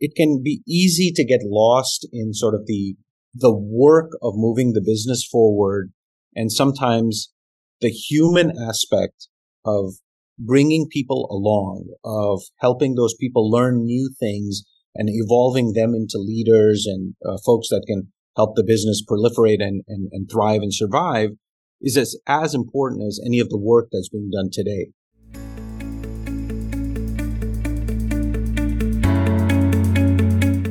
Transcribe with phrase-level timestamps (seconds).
[0.00, 2.96] it can be easy to get lost in sort of the
[3.34, 5.92] the work of moving the business forward
[6.34, 7.32] and sometimes
[7.80, 9.28] the human aspect
[9.64, 9.94] of
[10.38, 14.62] bringing people along, of helping those people learn new things
[14.94, 19.82] and evolving them into leaders and uh, folks that can help the business proliferate and,
[19.88, 21.30] and, and thrive and survive
[21.80, 24.92] is as, as important as any of the work that's being done today.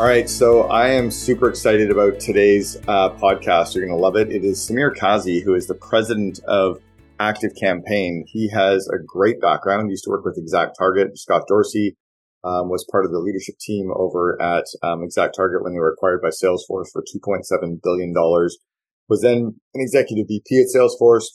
[0.00, 3.74] All right, so I am super excited about today's uh, podcast.
[3.74, 4.32] You're going to love it.
[4.32, 6.80] It is Samir Kazi, who is the president of
[7.18, 8.24] Active Campaign.
[8.26, 9.88] He has a great background.
[9.88, 11.18] He used to work with Exact Target.
[11.18, 11.98] Scott Dorsey
[12.42, 15.92] um, was part of the leadership team over at um, Exact Target when they were
[15.92, 18.14] acquired by Salesforce for $2.7 billion.
[18.14, 19.36] Was then
[19.74, 21.26] an executive VP at Salesforce,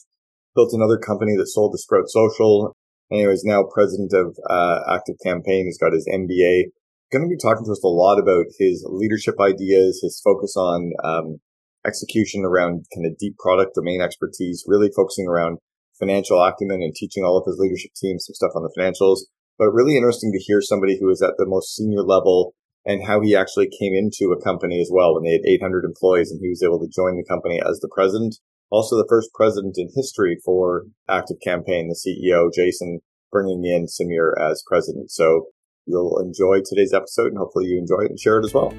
[0.56, 2.74] built another company that sold to Sprout Social.
[3.10, 5.66] He now president of uh, Active Campaign.
[5.66, 6.72] He's got his MBA
[7.12, 10.92] going to be talking to us a lot about his leadership ideas, his focus on
[11.04, 11.38] um,
[11.86, 15.58] execution around kind of deep product domain expertise, really focusing around
[15.98, 19.20] financial acumen and teaching all of his leadership team some stuff on the financials.
[19.58, 23.20] But really interesting to hear somebody who is at the most senior level and how
[23.20, 26.48] he actually came into a company as well when they had 800 employees and he
[26.48, 28.36] was able to join the company as the president.
[28.70, 33.00] Also the first president in history for Active Campaign, the CEO, Jason,
[33.32, 35.10] bringing in Samir as president.
[35.10, 35.46] So
[35.86, 38.70] you'll enjoy today's episode and hopefully you enjoy it and share it as well.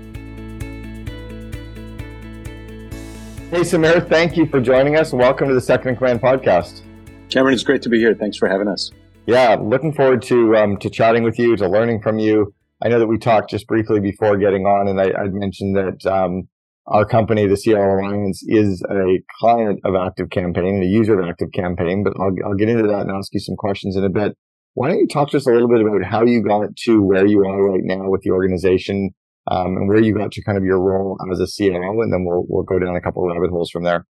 [3.49, 6.81] Hey, Samir, thank you for joining us welcome to the Second in Command podcast.
[7.29, 8.13] Cameron, it's great to be here.
[8.13, 8.91] Thanks for having us.
[9.25, 12.53] Yeah, looking forward to um, to chatting with you, to learning from you.
[12.83, 16.05] I know that we talked just briefly before getting on, and I, I mentioned that
[16.05, 16.47] um,
[16.87, 21.51] our company, the COO Alliance, is a client of Active Campaign, a user of Active
[21.53, 22.03] Campaign.
[22.03, 24.37] But I'll, I'll get into that and ask you some questions in a bit.
[24.77, 27.25] Why don't you talk to us a little bit about how you got to where
[27.25, 29.09] you are right now with the organization,
[29.49, 32.23] um, and where you got to kind of your role as a CMO, and then
[32.23, 34.05] we'll we'll go down a couple of rabbit holes from there.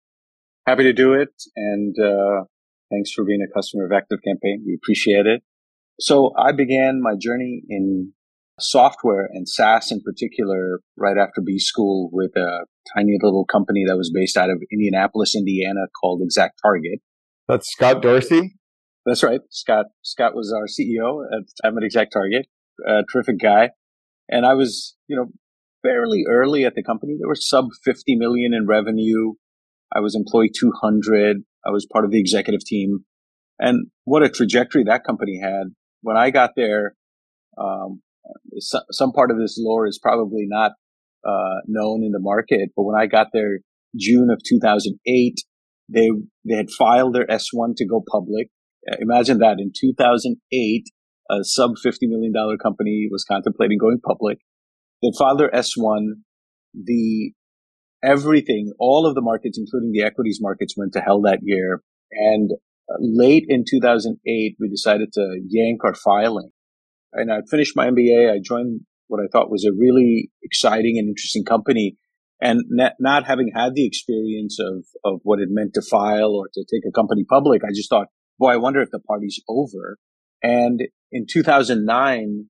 [0.66, 2.46] Happy to do it, and uh,
[2.92, 4.64] thanks for being a customer of Active Campaign.
[4.66, 5.44] We appreciate it.
[6.00, 8.14] So I began my journey in
[8.60, 12.66] software and SaaS in particular right after B school with a
[12.98, 17.02] tiny little company that was based out of Indianapolis, Indiana called Exact Target.
[17.48, 18.56] That's Scott Dorsey.
[19.06, 19.42] That's right.
[19.50, 22.48] Scott, Scott was our CEO at the time at Exact Target.
[22.88, 23.70] A terrific guy.
[24.28, 25.28] And I was, you know,
[25.84, 27.16] fairly early at the company.
[27.20, 29.34] There were sub 50 million in revenue.
[29.96, 31.38] I was employee 200.
[31.66, 33.06] I was part of the executive team.
[33.60, 35.68] And what a trajectory that company had.
[36.02, 36.96] When I got there,
[37.58, 38.02] um,
[38.58, 40.72] so, some part of this lore is probably not
[41.26, 43.60] uh, known in the market, but when I got there,
[43.96, 45.36] June of 2008,
[45.88, 46.10] they
[46.44, 48.50] they had filed their S1 to go public.
[49.00, 50.84] Imagine that in 2008,
[51.30, 54.40] a sub $50 million company was contemplating going public.
[55.02, 56.22] They filed their S1.
[56.74, 57.32] The
[58.04, 61.82] everything, all of the markets, including the equities markets, went to hell that year.
[62.12, 62.52] And
[62.90, 66.52] uh, late in 2008, we decided to yank our filing.
[67.14, 68.32] And I finished my MBA.
[68.32, 71.98] I joined what I thought was a really exciting and interesting company.
[72.42, 72.62] And
[73.00, 76.84] not having had the experience of, of what it meant to file or to take
[76.88, 78.08] a company public, I just thought,
[78.40, 79.98] boy, I wonder if the party's over.
[80.44, 80.82] And
[81.12, 82.50] in 2009,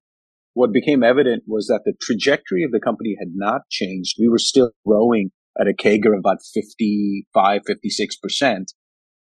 [0.53, 4.15] what became evident was that the trajectory of the company had not changed.
[4.19, 8.65] We were still growing at a CAGR of about 55, 56%.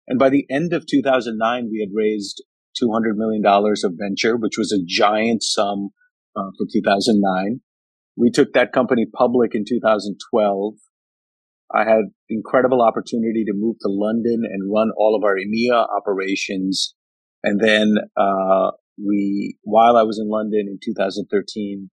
[0.08, 2.42] And by the end of 2009, we had raised
[2.82, 5.90] $200 million of venture, which was a giant sum
[6.36, 7.60] uh, for 2009.
[8.16, 10.74] We took that company public in 2012
[11.74, 16.94] I had incredible opportunity to move to London and run all of our EMEA operations.
[17.42, 21.90] And then, uh, we, while I was in London in 2013,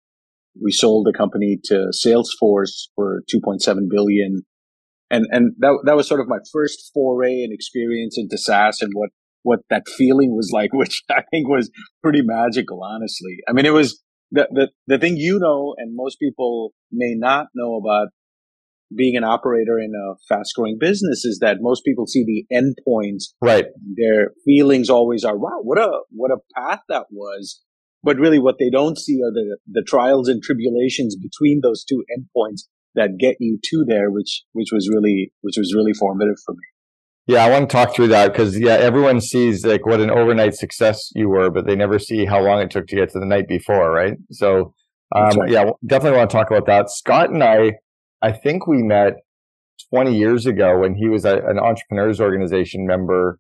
[0.61, 3.59] we sold the company to Salesforce for 2.7
[3.89, 4.41] billion.
[5.09, 8.91] And, and that, that was sort of my first foray and experience into SaaS and
[8.93, 9.09] what,
[9.43, 11.71] what that feeling was like, which I think was
[12.03, 13.37] pretty magical, honestly.
[13.47, 14.01] I mean, it was
[14.31, 18.09] the, the, the thing you know, and most people may not know about
[18.95, 23.25] being an operator in a fast growing business is that most people see the endpoints.
[23.41, 23.65] Right.
[23.95, 27.61] Their feelings always are, wow, what a, what a path that was.
[28.01, 32.03] But really what they don't see are the, the trials and tribulations between those two
[32.17, 32.61] endpoints
[32.95, 36.59] that get you to there, which which was really which was really formative for me.
[37.27, 40.55] Yeah, I want to talk through that because yeah, everyone sees like what an overnight
[40.55, 43.25] success you were, but they never see how long it took to get to the
[43.25, 44.17] night before, right?
[44.31, 44.73] So,
[45.15, 45.49] um, right.
[45.49, 46.89] yeah, definitely want to talk about that.
[46.89, 47.73] Scott and I,
[48.21, 49.13] I think we met
[49.93, 53.39] 20 years ago when he was a, an entrepreneurs organization member,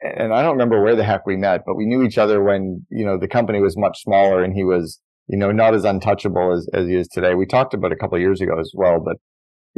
[0.00, 2.86] and I don't remember where the heck we met, but we knew each other when
[2.90, 6.52] you know the company was much smaller and he was you know not as untouchable
[6.52, 7.34] as as he is today.
[7.34, 9.16] We talked about a couple years ago as well, but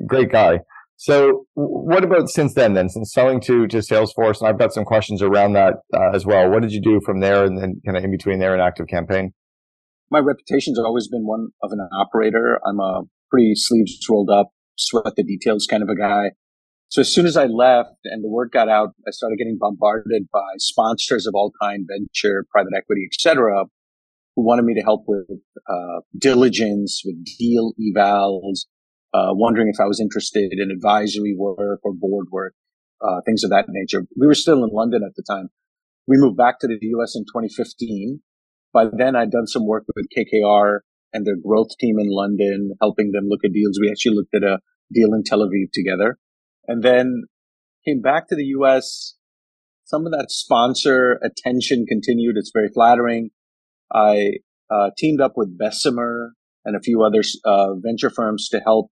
[0.06, 0.60] great guy.
[1.00, 4.40] So what about since then, then since selling to, to Salesforce?
[4.40, 6.50] And I've got some questions around that uh, as well.
[6.50, 8.88] What did you do from there and then kind of in between there and active
[8.88, 9.32] campaign?
[10.10, 12.58] My reputation's always been one of an operator.
[12.66, 16.30] I'm a pretty sleeves rolled up, sweat the details kind of a guy.
[16.90, 20.28] So as soon as I left and the word got out, I started getting bombarded
[20.32, 23.64] by sponsors of all kind, venture, private equity, etc.,
[24.34, 25.26] who wanted me to help with
[25.68, 28.66] uh, diligence, with deal evals,
[29.12, 32.54] uh, wondering if I was interested in advisory work or board work,
[33.02, 34.06] uh, things of that nature.
[34.18, 35.48] We were still in London at the time.
[36.06, 38.20] We moved back to the US in 2015.
[38.72, 40.80] By then, I'd done some work with KKR
[41.12, 43.78] and their growth team in London, helping them look at deals.
[43.80, 44.58] We actually looked at a
[44.92, 46.18] deal in Tel Aviv together
[46.66, 47.24] and then
[47.86, 49.14] came back to the US.
[49.84, 52.36] Some of that sponsor attention continued.
[52.36, 53.30] It's very flattering.
[53.92, 54.32] I
[54.70, 56.32] uh, teamed up with Bessemer
[56.64, 58.90] and a few other uh, venture firms to help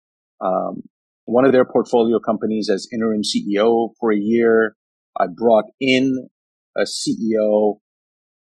[0.42, 0.82] um,
[1.26, 4.76] one of their portfolio companies as interim CEO for a year.
[5.20, 6.28] I brought in
[6.76, 7.78] a CEO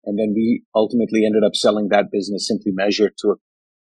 [0.05, 3.35] and then we ultimately ended up selling that business Simply Measured to a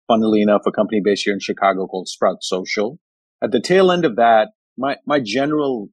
[0.08, 3.00] funnily enough, a company based here in Chicago called Sprout Social.
[3.44, 5.90] At the tail end of that, my, my general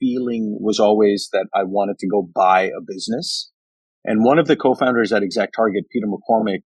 [0.00, 3.50] feeling was always that I wanted to go buy a business.
[4.04, 6.62] And one of the co-founders at Exact Target, Peter McCormick,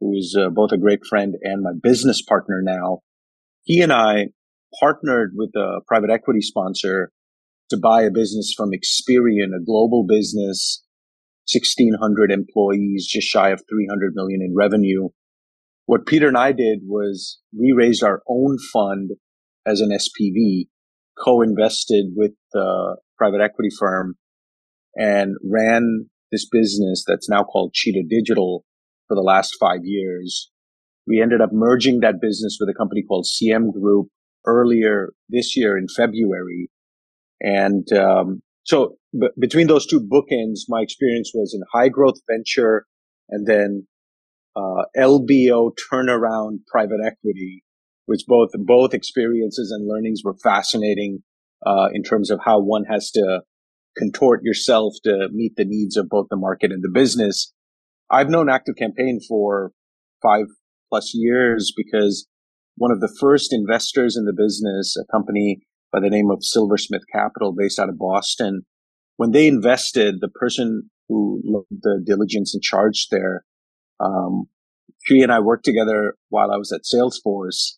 [0.00, 3.00] who is uh, both a great friend and my business partner now,
[3.62, 4.28] he and I
[4.80, 7.12] partnered with a private equity sponsor
[7.70, 10.82] to buy a business from Experian, a global business,
[11.52, 15.08] 1600 employees, just shy of 300 million in revenue.
[15.90, 19.10] What Peter and I did was we raised our own fund
[19.66, 20.68] as an SPV,
[21.18, 24.14] co-invested with the private equity firm
[24.94, 28.64] and ran this business that's now called Cheetah Digital
[29.08, 30.52] for the last five years.
[31.08, 34.10] We ended up merging that business with a company called CM Group
[34.46, 36.70] earlier this year in February.
[37.40, 42.86] And um, so b- between those two bookends, my experience was in high growth venture
[43.28, 43.88] and then
[44.56, 47.64] uh, LBO turnaround private equity,
[48.06, 51.22] which both both experiences and learnings were fascinating
[51.66, 53.42] uh, in terms of how one has to
[53.96, 57.52] contort yourself to meet the needs of both the market and the business.
[58.10, 59.72] I've known Active Campaign for
[60.22, 60.46] five
[60.88, 62.26] plus years because
[62.76, 65.60] one of the first investors in the business, a company
[65.92, 68.62] by the name of Silversmith Capital based out of Boston,
[69.16, 73.44] when they invested, the person who led the diligence in charge there,
[74.00, 74.46] um,
[75.04, 77.76] she and I worked together while I was at Salesforce.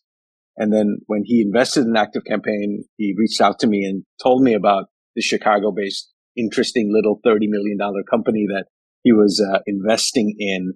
[0.55, 4.43] And then when he invested in Active Campaign, he reached out to me and told
[4.43, 4.85] me about
[5.15, 7.77] the Chicago based interesting little $30 million
[8.09, 8.65] company that
[9.03, 10.73] he was uh, investing in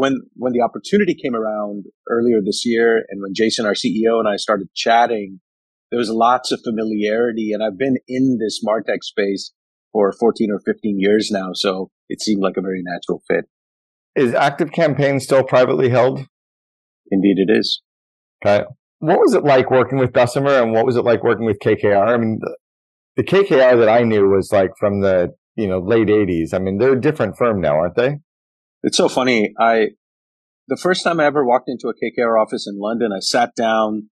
[0.00, 4.26] when when the opportunity came around earlier this year, and when Jason, our CEO, and
[4.26, 5.40] I started chatting,
[5.90, 9.52] there was lots of familiarity, and I've been in this Martech space
[9.92, 13.44] for 14 or 15 years now, so it seemed like a very natural fit.
[14.16, 16.26] Is Active Campaign still privately held?
[17.10, 17.82] Indeed, it is.
[18.44, 18.64] Okay.
[18.98, 22.08] What was it like working with Bessemer, and what was it like working with KKR?
[22.08, 22.56] I mean, the,
[23.16, 26.52] the KKR that I knew was like from the you know late 80s.
[26.52, 28.18] I mean, they're a different firm now, aren't they?
[28.82, 29.52] It's so funny.
[29.58, 29.88] I,
[30.68, 34.08] the first time I ever walked into a KKR office in London, I sat down,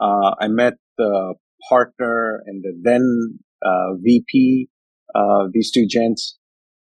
[0.00, 1.34] uh, I met the
[1.68, 4.68] partner and the then, uh, VP,
[5.14, 6.38] uh, these two gents.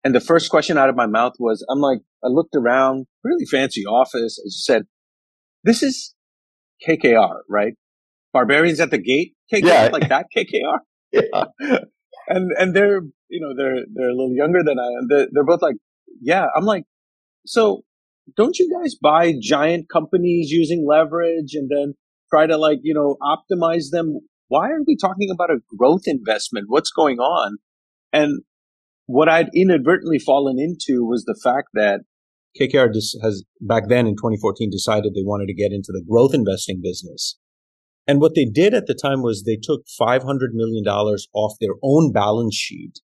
[0.05, 3.47] And the first question out of my mouth was, I'm like, I looked around, really
[3.51, 4.39] fancy office.
[4.39, 4.83] I just said,
[5.65, 6.15] this is
[6.87, 7.73] KKR, right?
[8.33, 9.89] Barbarians at the gate, KKR, yeah.
[9.91, 10.79] like that KKR.
[11.13, 11.45] yeah.
[12.29, 15.09] and, and they're, you know, they're, they're a little younger than I am.
[15.09, 15.77] They're, they're both like,
[16.21, 16.85] yeah, I'm like,
[17.47, 17.83] so
[18.37, 21.95] don't you guys buy giant companies using leverage and then
[22.31, 24.21] try to like, you know, optimize them?
[24.49, 26.67] Why are we talking about a growth investment?
[26.69, 27.57] What's going on?
[28.13, 28.43] And
[29.07, 32.01] what I'd inadvertently fallen into was the fact that
[32.61, 36.81] KKR has back then in 2014 decided they wanted to get into the growth investing
[36.83, 37.39] business.
[38.07, 40.21] And what they did at the time was they took $500
[40.53, 43.01] million off their own balance sheet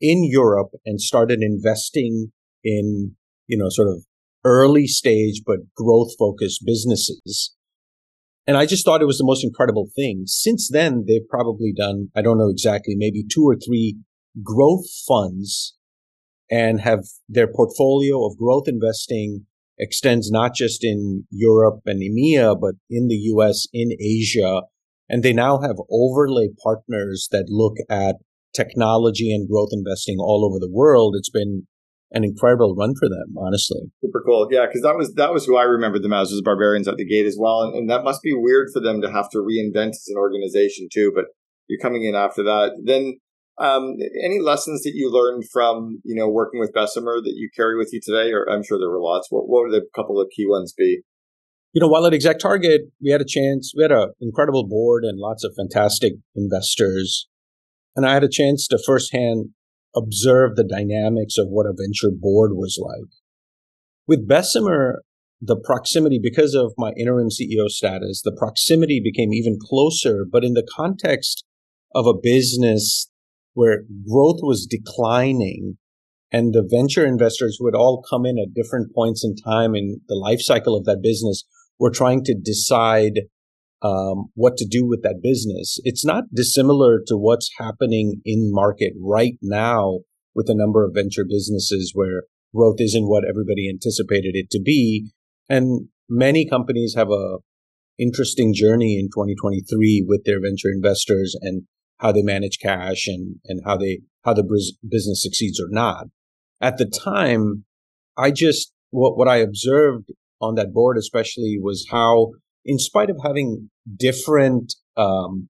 [0.00, 3.14] in Europe and started investing in
[3.46, 4.04] you know, sort of
[4.44, 7.54] early stage but growth focused businesses.
[8.46, 10.24] And I just thought it was the most incredible thing.
[10.26, 13.98] Since then, they've probably done, I don't know exactly, maybe two or three
[14.42, 15.76] growth funds
[16.50, 19.46] and have their portfolio of growth investing
[19.78, 24.62] extends not just in Europe and EMEA, but in the US, in Asia.
[25.08, 28.16] And they now have overlay partners that look at
[28.54, 31.14] technology and growth investing all over the world.
[31.18, 31.66] It's been
[32.12, 33.90] an incredible run for them, honestly.
[34.02, 34.46] Super cool.
[34.50, 37.06] Yeah, because that was that was who I remembered them as was barbarians at the
[37.06, 37.62] gate as well.
[37.62, 40.88] And, and that must be weird for them to have to reinvent as an organization
[40.92, 41.10] too.
[41.14, 41.26] But
[41.68, 42.80] you're coming in after that.
[42.84, 43.18] Then
[43.58, 47.76] um, any lessons that you learned from, you know, working with Bessemer that you carry
[47.76, 48.32] with you today?
[48.32, 49.28] Or I'm sure there were lots.
[49.30, 51.02] What, what would a couple of key ones be?
[51.72, 55.04] You know, while at Exact Target, we had a chance, we had an incredible board
[55.04, 57.28] and lots of fantastic investors.
[57.96, 59.50] And I had a chance to firsthand
[59.94, 63.10] observe the dynamics of what a venture board was like.
[64.06, 65.02] With Bessemer,
[65.40, 70.54] the proximity, because of my interim CEO status, the proximity became even closer, but in
[70.54, 71.44] the context
[71.94, 73.10] of a business
[73.54, 75.78] where growth was declining
[76.32, 80.00] and the venture investors who had all come in at different points in time in
[80.08, 81.44] the life cycle of that business
[81.78, 83.20] were trying to decide
[83.82, 85.78] um, what to do with that business.
[85.84, 90.00] It's not dissimilar to what's happening in market right now
[90.34, 95.10] with a number of venture businesses where growth isn't what everybody anticipated it to be.
[95.48, 97.38] And many companies have a
[97.98, 101.62] interesting journey in 2023 with their venture investors and
[101.98, 104.44] how they manage cash and, and how they, how the
[104.88, 106.06] business succeeds or not.
[106.60, 107.64] At the time,
[108.16, 110.10] I just, what, what I observed
[110.40, 112.32] on that board especially was how
[112.64, 115.48] in spite of having different, um,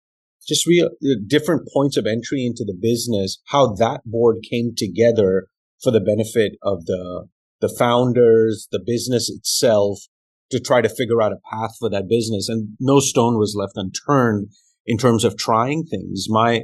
[0.46, 0.88] just real
[1.26, 5.46] different points of entry into the business, how that board came together
[5.82, 7.26] for the benefit of the
[7.60, 9.98] the founders, the business itself,
[10.50, 12.48] to try to figure out a path for that business.
[12.48, 14.48] And no stone was left unturned
[14.90, 16.26] in terms of trying things.
[16.28, 16.62] My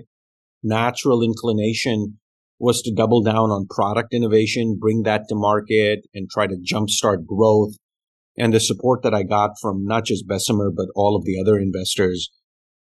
[0.61, 2.19] natural inclination
[2.59, 7.25] was to double down on product innovation, bring that to market, and try to jumpstart
[7.25, 7.75] growth
[8.37, 11.57] and the support that I got from not just Bessemer, but all of the other
[11.57, 12.31] investors.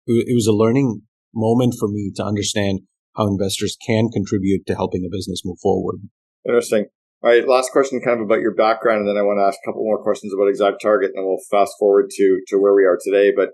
[0.06, 1.02] It was a learning
[1.34, 2.80] moment for me to understand
[3.16, 6.00] how investors can contribute to helping a business move forward.
[6.46, 6.84] Interesting.
[7.22, 9.58] All right, last question kind of about your background, and then I want to ask
[9.64, 12.74] a couple more questions about Exact Target, and then we'll fast forward to, to where
[12.74, 13.32] we are today.
[13.34, 13.50] But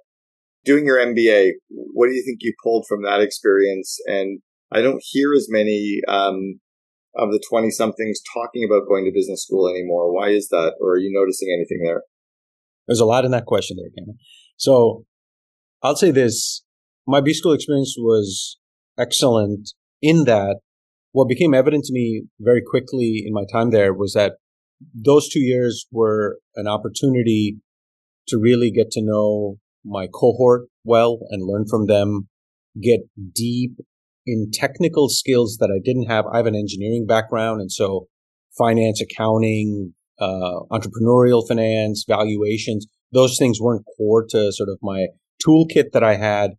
[0.66, 3.96] doing your MBA, what do you think you pulled from that experience?
[4.06, 4.40] And
[4.73, 6.61] I don't hear as many um,
[7.16, 10.12] of the 20 somethings talking about going to business school anymore.
[10.12, 10.75] Why is that?
[10.80, 12.02] Or are you noticing anything there?
[12.87, 14.18] There's a lot in that question there, Cameron.
[14.56, 15.04] So
[15.82, 16.62] I'll say this.
[17.06, 18.58] My B school experience was
[18.99, 19.70] excellent
[20.02, 20.58] in that
[21.12, 24.32] what became evident to me very quickly in my time there was that
[24.94, 27.56] those two years were an opportunity
[28.28, 29.56] to really get to know
[29.87, 32.28] my cohort well and learn from them,
[32.81, 33.00] get
[33.35, 33.78] deep
[34.26, 36.26] in technical skills that I didn't have.
[36.26, 37.61] I have an engineering background.
[37.61, 38.09] And so
[38.59, 45.07] finance, accounting, uh, entrepreneurial finance, valuations, those things weren't core to sort of my
[45.47, 46.52] toolkit that I had.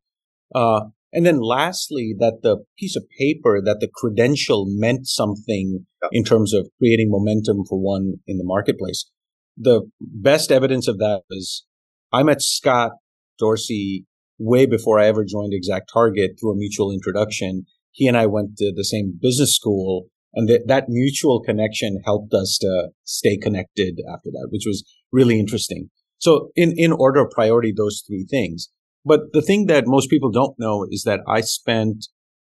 [0.55, 0.81] Uh,
[1.13, 6.53] and then lastly, that the piece of paper, that the credential meant something in terms
[6.53, 9.09] of creating momentum for one in the marketplace.
[9.57, 11.65] The best evidence of that was
[12.13, 12.91] I met Scott
[13.37, 14.05] Dorsey
[14.39, 17.65] way before I ever joined Exact Target through a mutual introduction.
[17.91, 22.33] He and I went to the same business school and th- that mutual connection helped
[22.33, 25.89] us to stay connected after that, which was really interesting.
[26.19, 28.69] So in, in order of priority, those three things.
[29.03, 32.07] But the thing that most people don't know is that I spent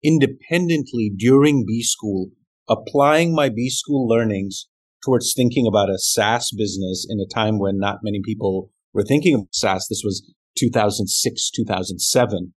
[0.03, 2.31] independently during B school
[2.69, 4.69] applying my B school learnings
[5.05, 9.35] towards thinking about a SaaS business in a time when not many people were thinking
[9.35, 9.87] of SaaS.
[9.89, 12.55] This was 2006, 2007.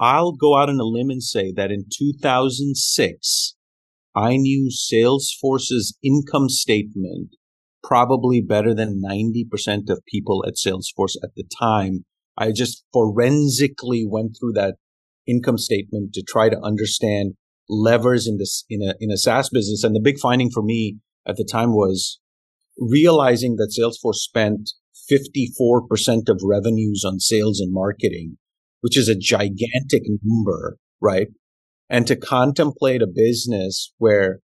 [0.00, 3.56] I'll go out on a limb and say that in 2006,
[4.14, 7.30] I knew Salesforce's income statement
[7.82, 12.04] probably better than 90% of people at Salesforce at the time.
[12.36, 14.76] I just forensically went through that
[15.26, 17.34] income statement to try to understand
[17.68, 19.84] levers in this in a in a SaaS business.
[19.84, 22.18] And the big finding for me at the time was
[22.78, 24.70] realizing that Salesforce spent
[25.10, 28.38] 54% of revenues on sales and marketing,
[28.80, 31.28] which is a gigantic number, right?
[31.88, 34.40] And to contemplate a business where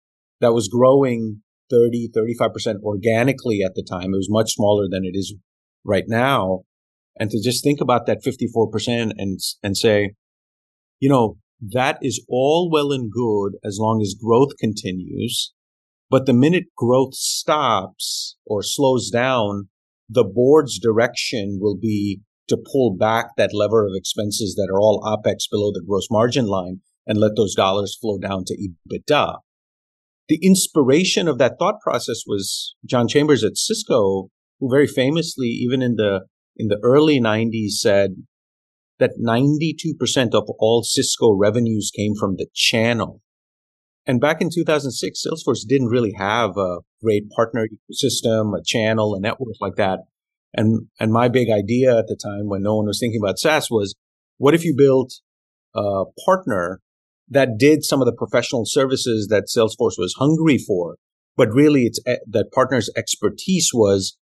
[0.41, 5.17] that was growing 30, 35% organically at the time, it was much smaller than it
[5.17, 5.35] is
[5.85, 6.61] right now.
[7.17, 10.13] And to just think about that 54% and, and say,
[10.99, 15.53] you know, that is all well and good as long as growth continues.
[16.09, 19.69] But the minute growth stops or slows down,
[20.09, 25.01] the board's direction will be to pull back that lever of expenses that are all
[25.03, 29.37] OPEX below the gross margin line and let those dollars flow down to EBITDA.
[30.27, 35.81] The inspiration of that thought process was John Chambers at Cisco, who very famously, even
[35.81, 36.21] in the
[36.57, 38.11] in the early 90s, said
[38.99, 43.21] that 92% of all Cisco revenues came from the channel.
[44.09, 49.19] And back in 2006, Salesforce didn't really have a great partner ecosystem, a channel, a
[49.19, 49.99] network like that.
[50.51, 53.69] And, and my big idea at the time when no one was thinking about SaaS
[53.69, 53.93] was,
[54.39, 55.13] what if you built
[55.75, 56.81] a partner
[57.29, 60.95] that did some of the professional services that Salesforce was hungry for,
[61.37, 64.17] but really it's eh, that partner's expertise was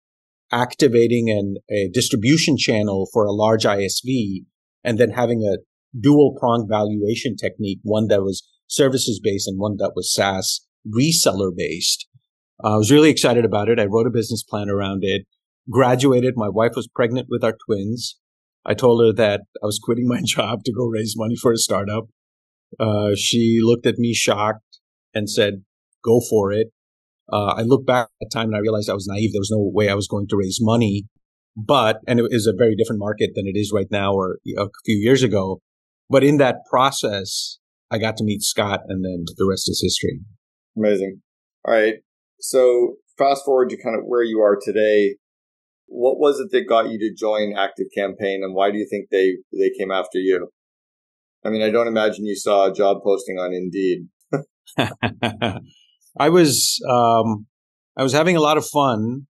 [0.52, 4.44] activating an, a distribution channel for a large ISV
[4.84, 5.60] and then having a
[5.98, 11.52] dual prong valuation technique, one that was services based and one that was SaaS reseller
[11.56, 12.08] based.
[12.64, 13.80] Uh, I was really excited about it.
[13.80, 15.26] I wrote a business plan around it,
[15.70, 16.36] graduated.
[16.36, 18.18] My wife was pregnant with our twins.
[18.66, 21.58] I told her that I was quitting my job to go raise money for a
[21.58, 22.08] startup.
[22.80, 24.80] Uh, she looked at me shocked
[25.14, 25.64] and said,
[26.04, 26.68] go for it.
[27.32, 29.34] Uh, I look back at time and I realized I was naive.
[29.34, 31.06] There was no way I was going to raise money,
[31.56, 34.68] but, and it is a very different market than it is right now or a
[34.86, 35.60] few years ago.
[36.10, 37.60] But in that process,
[37.92, 40.20] I got to meet Scott and then the rest is history.
[40.78, 41.22] Amazing.
[41.66, 41.96] All right.
[42.40, 45.16] So fast forward to kind of where you are today.
[45.88, 49.08] What was it that got you to join Active Campaign and why do you think
[49.10, 50.50] they, they came after you?
[51.46, 54.08] I mean, I don't imagine you saw a job posting on Indeed.
[56.20, 57.48] I was, um,
[57.96, 59.28] I was having a lot of fun,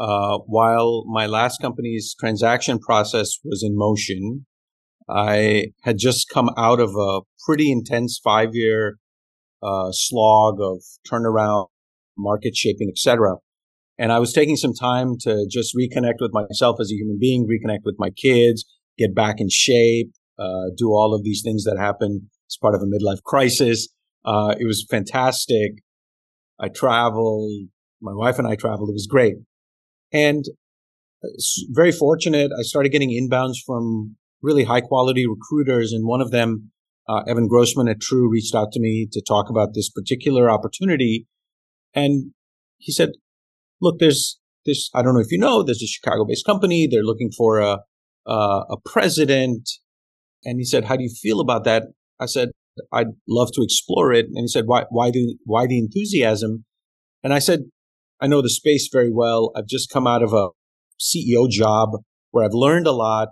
[0.00, 4.46] uh, while my last company's transaction process was in motion.
[5.08, 8.98] I had just come out of a pretty intense five year
[9.62, 11.68] uh, slog of turnaround,
[12.16, 13.36] market shaping, etc.
[13.98, 17.46] And I was taking some time to just reconnect with myself as a human being,
[17.46, 18.64] reconnect with my kids,
[18.98, 22.82] get back in shape, uh, do all of these things that happen as part of
[22.82, 23.88] a midlife crisis.
[24.24, 25.72] Uh, it was fantastic.
[26.58, 27.68] I traveled.
[28.00, 28.90] My wife and I traveled.
[28.90, 29.34] It was great.
[30.12, 30.44] And
[31.22, 31.28] uh,
[31.70, 32.50] very fortunate.
[32.58, 35.92] I started getting inbounds from really high quality recruiters.
[35.92, 36.70] And one of them,
[37.08, 41.26] uh, Evan Grossman at True, reached out to me to talk about this particular opportunity.
[41.94, 42.32] And
[42.78, 43.10] he said,
[43.80, 46.86] look, there's this, I don't know if you know, there's a Chicago based company.
[46.86, 47.78] They're looking for a,
[48.26, 49.68] a president.
[50.44, 51.84] And he said, how do you feel about that?
[52.20, 52.50] I said,
[52.92, 54.26] I'd love to explore it.
[54.26, 56.64] And he said, why, why the, why the enthusiasm?
[57.22, 57.60] And I said,
[58.20, 59.52] I know the space very well.
[59.56, 60.48] I've just come out of a
[61.00, 61.90] CEO job
[62.30, 63.28] where I've learned a lot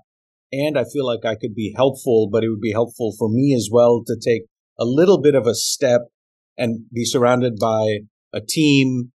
[0.52, 3.54] and I feel like I could be helpful, but it would be helpful for me
[3.54, 4.42] as well to take
[4.78, 6.02] a little bit of a step
[6.58, 8.00] and be surrounded by
[8.32, 9.12] a team.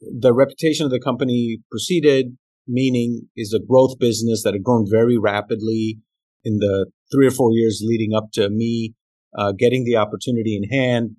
[0.00, 2.36] The reputation of the company proceeded,
[2.68, 5.98] meaning is a growth business that had grown very rapidly
[6.44, 8.94] in the three or four years leading up to me
[9.36, 11.16] uh, getting the opportunity in hand.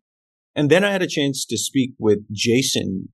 [0.56, 3.10] And then I had a chance to speak with Jason,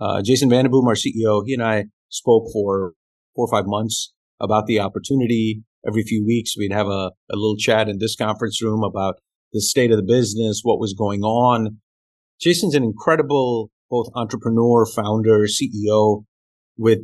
[0.00, 1.42] uh, Jason VandeBoom, our CEO.
[1.46, 2.92] He and I spoke for
[3.34, 7.56] four or five months about the opportunity every few weeks we'd have a, a little
[7.56, 9.16] chat in this conference room about
[9.52, 11.78] the state of the business, what was going on.
[12.40, 16.24] Jason's an incredible both entrepreneur, founder, CEO
[16.76, 16.98] with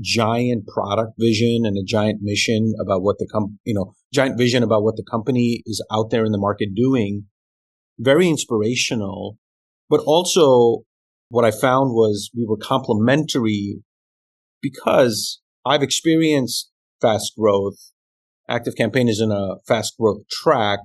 [0.00, 4.62] giant product vision and a giant mission about what the com- you know, giant vision
[4.62, 7.24] about what the company is out there in the market doing.
[7.98, 9.38] Very inspirational,
[9.88, 10.82] but also
[11.28, 13.82] what I found was we were complementary
[14.62, 17.92] because I've experienced fast growth
[18.48, 20.80] active campaign is in a fast growth track.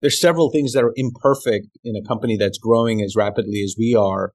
[0.00, 3.94] There's several things that are imperfect in a company that's growing as rapidly as we
[3.94, 4.32] are.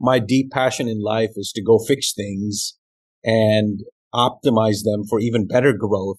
[0.00, 2.78] My deep passion in life is to go fix things
[3.24, 3.80] and
[4.14, 6.18] optimize them for even better growth.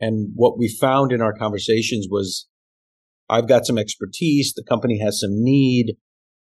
[0.00, 2.46] And what we found in our conversations was
[3.28, 4.52] I've got some expertise.
[4.54, 5.96] The company has some need.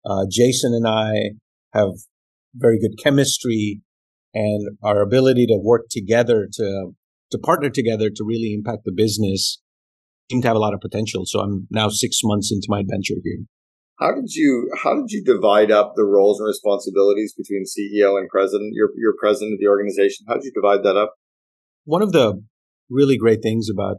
[0.06, 1.32] Uh, Jason and I
[1.74, 1.92] have
[2.56, 3.82] very good chemistry
[4.34, 6.92] and our ability to work together to
[7.32, 9.62] to partner together to really impact the business
[10.30, 11.24] seem to have a lot of potential.
[11.26, 13.46] So I'm now six months into my adventure here.
[14.00, 18.30] How did you how did you divide up the roles and responsibilities between CEO and
[18.30, 18.74] president?
[18.74, 20.26] You're you're president of the organization.
[20.28, 21.16] How did you divide that up?
[21.86, 22.44] One of the
[22.90, 23.98] really great things about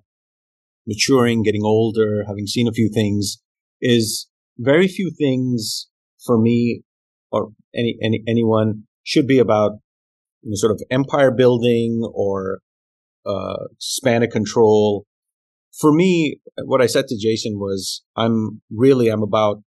[0.87, 3.39] maturing, getting older, having seen a few things,
[3.81, 5.89] is very few things
[6.25, 6.83] for me
[7.33, 9.73] or any, any anyone should be about
[10.43, 12.61] you know, sort of empire building or
[13.29, 15.05] uh, span of control.
[15.79, 19.63] For me, what I said to Jason was, I'm really, I'm about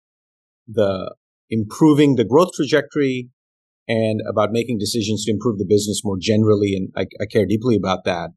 [0.68, 1.14] the
[1.50, 3.30] improving the growth trajectory
[3.88, 6.74] and about making decisions to improve the business more generally.
[6.76, 8.30] And I, I care deeply about that.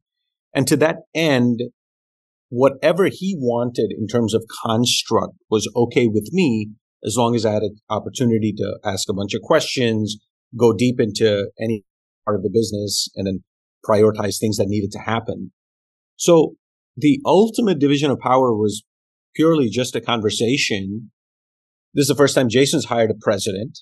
[0.53, 1.61] And to that end,
[2.49, 6.71] whatever he wanted in terms of construct was okay with me
[7.05, 10.17] as long as I had an opportunity to ask a bunch of questions,
[10.57, 11.83] go deep into any
[12.25, 13.43] part of the business and then
[13.87, 15.51] prioritize things that needed to happen.
[16.15, 16.55] So
[16.95, 18.83] the ultimate division of power was
[19.35, 21.11] purely just a conversation.
[21.93, 23.79] This is the first time Jason's hired a president.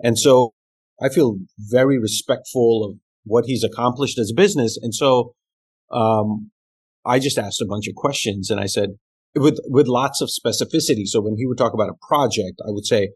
[0.00, 0.52] And so
[1.00, 4.78] I feel very respectful of what he's accomplished as a business.
[4.80, 5.34] And so,
[5.92, 6.50] um,
[7.04, 8.90] I just asked a bunch of questions and I said,
[9.34, 11.06] with, with lots of specificity.
[11.06, 13.10] So when he would talk about a project, I would say,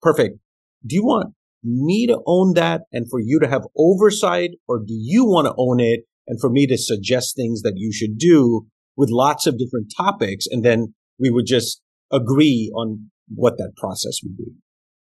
[0.00, 0.38] perfect.
[0.86, 1.34] Do you want
[1.66, 5.54] me to own that and for you to have oversight or do you want to
[5.58, 9.58] own it and for me to suggest things that you should do with lots of
[9.58, 11.80] different topics and then we would just
[12.12, 14.52] agree on what that process would be.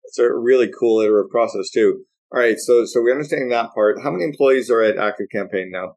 [0.04, 2.04] It's a really cool iterative process too.
[2.32, 3.98] All right, so so we understand that part.
[4.02, 5.96] How many employees are at Active Campaign now?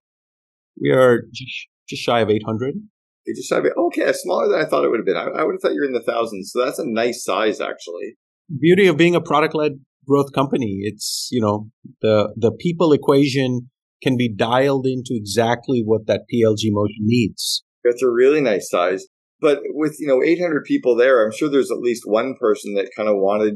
[0.79, 2.75] We are just, shy of 800.
[3.25, 5.17] You just shy of okay, smaller than I thought it would have been.
[5.17, 6.51] I, I would have thought you were in the thousands.
[6.53, 8.17] So that's a nice size, actually.
[8.59, 10.79] Beauty of being a product led growth company.
[10.81, 11.69] It's you know
[12.01, 13.69] the the people equation
[14.01, 17.63] can be dialed into exactly what that PLG motion needs.
[17.83, 19.07] That's a really nice size.
[19.39, 22.91] But with you know 800 people there, I'm sure there's at least one person that
[22.95, 23.55] kind of wanted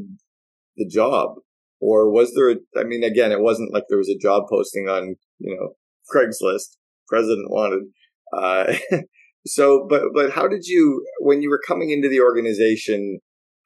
[0.76, 1.36] the job
[1.82, 4.88] or was there, a, I mean, again, it wasn't like there was a job posting
[4.88, 5.70] on, you know,
[6.14, 6.76] Craigslist,
[7.08, 7.82] president wanted.
[8.32, 8.74] Uh,
[9.46, 13.18] so, but, but how did you, when you were coming into the organization,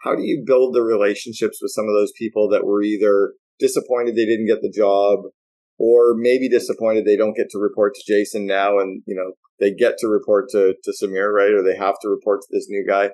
[0.06, 4.14] how do you build the relationships with some of those people that were either disappointed
[4.14, 5.30] they didn't get the job
[5.78, 9.72] or maybe disappointed they don't get to report to Jason now and, you know, they
[9.72, 11.52] get to report to, to Samir, right?
[11.52, 13.10] Or they have to report to this new guy.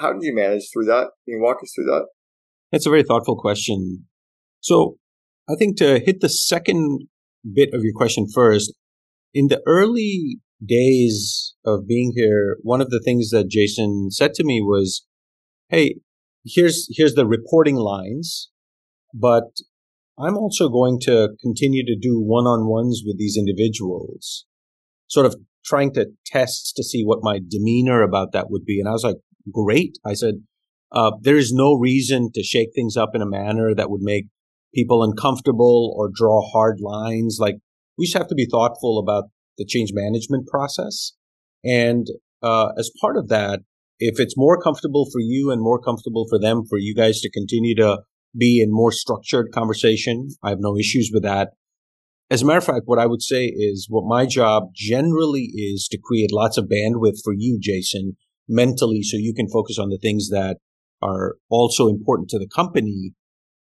[0.00, 1.10] How did you manage through that?
[1.24, 2.06] Can you walk us through that?
[2.70, 4.06] That's a very thoughtful question.
[4.60, 4.96] So
[5.48, 7.08] I think to hit the second
[7.52, 8.72] bit of your question first,
[9.32, 14.44] in the early days of being here, one of the things that Jason said to
[14.44, 15.06] me was,
[15.68, 15.96] Hey,
[16.44, 18.50] here's, here's the reporting lines,
[19.12, 19.44] but
[20.18, 24.46] I'm also going to continue to do one on ones with these individuals,
[25.08, 28.78] sort of trying to test to see what my demeanor about that would be.
[28.78, 29.16] And I was like,
[29.52, 29.98] great.
[30.04, 30.34] I said,
[30.92, 34.26] uh, there is no reason to shake things up in a manner that would make
[34.74, 37.38] people uncomfortable or draw hard lines.
[37.40, 37.56] Like
[37.98, 39.24] we just have to be thoughtful about
[39.58, 41.12] the change management process.
[41.64, 42.06] And
[42.42, 43.60] uh, as part of that,
[43.98, 47.30] if it's more comfortable for you and more comfortable for them, for you guys to
[47.30, 48.02] continue to
[48.36, 51.50] be in more structured conversation, I have no issues with that.
[52.30, 55.86] As a matter of fact, what I would say is what my job generally is
[55.88, 58.16] to create lots of bandwidth for you, Jason,
[58.48, 60.56] mentally, so you can focus on the things that
[61.02, 63.12] are also important to the company.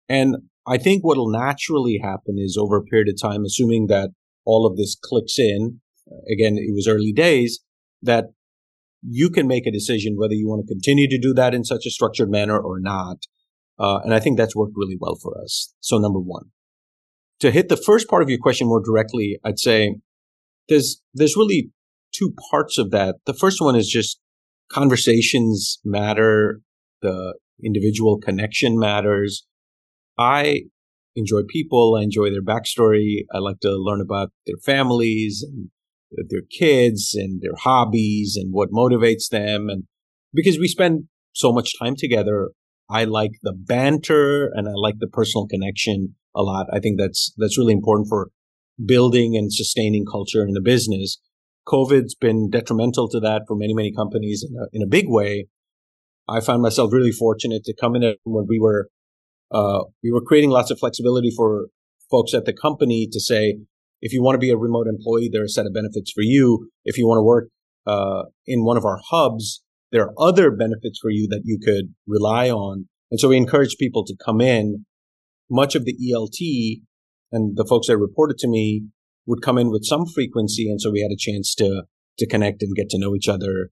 [0.09, 4.11] And I think what will naturally happen is over a period of time, assuming that
[4.45, 5.81] all of this clicks in,
[6.31, 7.61] again, it was early days,
[8.03, 8.27] that
[9.03, 11.85] you can make a decision whether you want to continue to do that in such
[11.87, 13.19] a structured manner or not.
[13.79, 15.75] Uh, and I think that's worked really well for us.
[15.81, 16.51] So number one,
[17.41, 19.97] to hit the first part of your question more directly, I'd say
[20.69, 21.71] there's, there's really
[22.13, 23.17] two parts of that.
[23.27, 24.21] The first one is just
[24.71, 26.61] conversations matter.
[27.01, 27.35] The
[27.65, 29.45] individual connection matters.
[30.17, 30.63] I
[31.17, 31.97] enjoy people.
[31.99, 33.25] I enjoy their backstory.
[33.35, 35.71] I like to learn about their families and
[36.29, 39.69] their kids and their hobbies and what motivates them.
[39.69, 39.85] And
[40.33, 42.51] because we spend so much time together,
[42.91, 46.67] I like the banter and I like the personal connection a lot.
[46.73, 48.31] I think that's, that's really important for
[48.85, 51.19] building and sustaining culture in the business.
[51.67, 55.47] COVID's been detrimental to that for many, many companies in a, in a big way.
[56.29, 58.89] I found myself really fortunate to come in when we were
[59.53, 61.67] uh, we were creating lots of flexibility for
[62.11, 63.59] folks at the company to say,
[64.03, 66.23] if you want to be a remote employee, there are a set of benefits for
[66.23, 66.69] you.
[66.85, 67.49] If you want to work
[67.87, 69.63] uh, in one of our hubs,
[69.93, 72.89] there are other benefits for you that you could rely on.
[73.11, 74.87] And so we encourage people to come in.
[75.49, 76.81] Much of the ELT
[77.31, 78.87] and the folks that reported to me
[79.27, 80.69] would come in with some frequency.
[80.69, 81.85] And so we had a chance to,
[82.19, 83.71] to connect and get to know each other.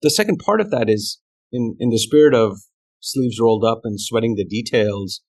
[0.00, 1.20] The second part of that is
[1.52, 2.58] in, in the spirit of
[2.98, 5.22] sleeves rolled up and sweating the details,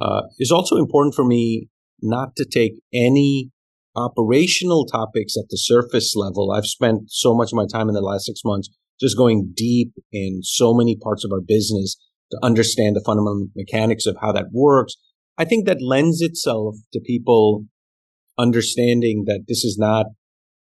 [0.00, 1.68] uh, is also important for me
[2.00, 3.50] not to take any
[3.94, 6.52] operational topics at the surface level.
[6.52, 8.68] I've spent so much of my time in the last six months
[9.00, 11.96] just going deep in so many parts of our business
[12.30, 14.94] to understand the fundamental mechanics of how that works.
[15.36, 17.64] I think that lends itself to people
[18.38, 20.06] understanding that this is not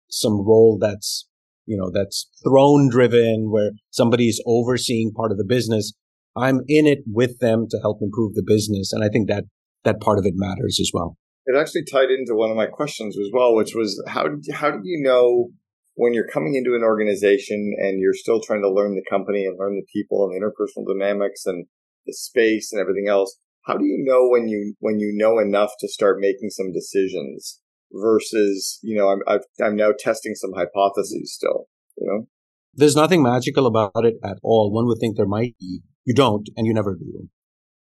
[0.09, 1.27] some role that's,
[1.65, 5.93] you know, that's throne driven where somebody's overseeing part of the business.
[6.35, 8.93] I'm in it with them to help improve the business.
[8.93, 9.45] And I think that
[9.83, 11.17] that part of it matters as well.
[11.45, 14.81] It actually tied into one of my questions as well, which was how how do
[14.83, 15.49] you know
[15.95, 19.57] when you're coming into an organization and you're still trying to learn the company and
[19.59, 21.65] learn the people and the interpersonal dynamics and
[22.05, 25.71] the space and everything else, how do you know when you when you know enough
[25.79, 27.59] to start making some decisions
[27.91, 31.65] versus you know I'm I've, I'm now testing some hypotheses still,
[31.97, 32.27] you know?
[32.73, 34.71] There's nothing magical about it at all.
[34.71, 35.81] One would think there might be.
[36.05, 37.27] You don't, and you never do.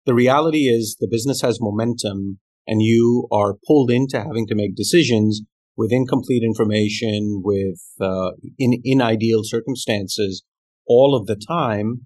[0.05, 4.75] The reality is the business has momentum and you are pulled into having to make
[4.75, 5.41] decisions
[5.75, 10.43] with incomplete information, with uh, in in ideal circumstances,
[10.85, 12.05] all of the time.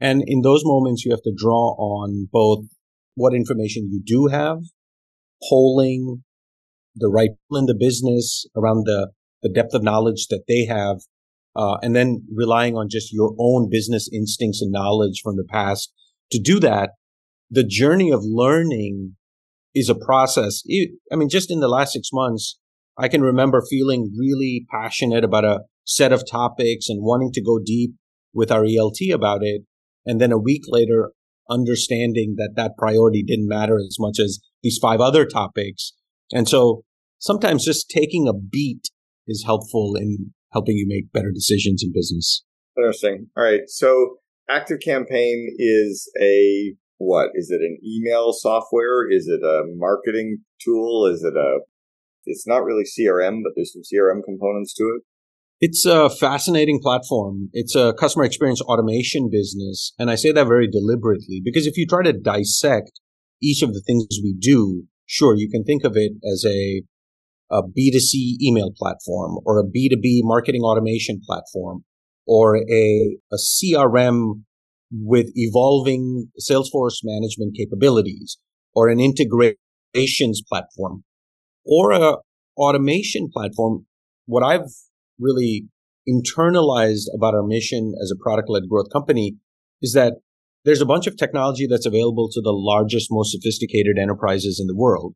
[0.00, 2.64] And in those moments, you have to draw on both
[3.16, 4.58] what information you do have,
[5.50, 6.22] polling
[6.96, 9.10] the right people in the business around the,
[9.42, 10.98] the depth of knowledge that they have,
[11.54, 15.92] uh, and then relying on just your own business instincts and knowledge from the past
[16.30, 16.90] to do that.
[17.50, 19.16] The journey of learning
[19.78, 20.62] is a process.
[21.12, 22.58] I mean, just in the last six months,
[22.96, 27.58] I can remember feeling really passionate about a set of topics and wanting to go
[27.64, 27.92] deep
[28.34, 29.62] with our ELT about it.
[30.04, 31.12] And then a week later,
[31.48, 35.92] understanding that that priority didn't matter as much as these five other topics.
[36.32, 36.82] And so
[37.18, 38.90] sometimes just taking a beat
[39.26, 42.44] is helpful in helping you make better decisions in business.
[42.76, 43.28] Interesting.
[43.36, 43.62] All right.
[43.66, 44.16] So
[44.50, 47.30] Active Campaign is a what?
[47.34, 49.10] Is it an email software?
[49.10, 51.06] Is it a marketing tool?
[51.06, 51.60] Is it a
[52.28, 55.02] it's not really CRM, but there's some CRM components to it.
[55.60, 57.48] It's a fascinating platform.
[57.52, 59.92] It's a customer experience automation business.
[59.98, 63.00] And I say that very deliberately because if you try to dissect
[63.42, 66.82] each of the things we do, sure, you can think of it as a,
[67.50, 71.84] a B2C email platform or a B2B marketing automation platform
[72.26, 74.42] or a, a CRM
[74.90, 78.38] with evolving Salesforce management capabilities
[78.74, 81.04] or an integrations platform
[81.64, 82.16] or a
[82.56, 83.86] automation platform.
[84.26, 84.70] What I've
[85.18, 85.66] really
[86.08, 89.36] internalized about our mission as a product led growth company
[89.82, 90.14] is that
[90.64, 94.76] there's a bunch of technology that's available to the largest, most sophisticated enterprises in the
[94.76, 95.14] world.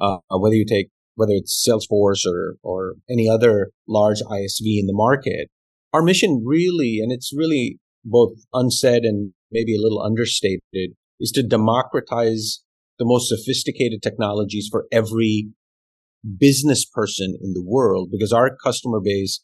[0.00, 4.94] Uh, whether you take, whether it's Salesforce or, or any other large ISV in the
[4.94, 5.48] market,
[5.92, 11.42] our mission really, and it's really both unsaid and maybe a little understated, is to
[11.42, 12.62] democratize
[12.98, 15.48] the most sophisticated technologies for every
[16.38, 19.40] business person in the world because our customer base,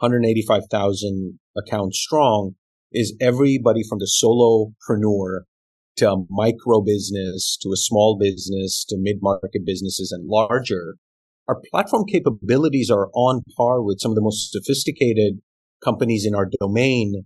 [0.00, 2.54] 185,000 accounts strong,
[2.92, 5.40] is everybody from the solopreneur
[5.96, 10.96] to a micro business to a small business to mid market businesses and larger.
[11.48, 15.40] Our platform capabilities are on par with some of the most sophisticated
[15.82, 17.24] companies in our domain,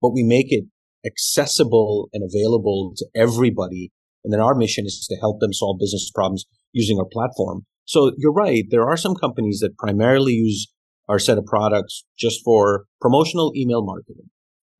[0.00, 0.64] but we make it
[1.04, 3.92] accessible and available to everybody.
[4.24, 7.66] And then our mission is to help them solve business problems using our platform.
[7.84, 8.64] So you're right.
[8.68, 10.70] There are some companies that primarily use
[11.08, 14.28] our set of products just for promotional email marketing.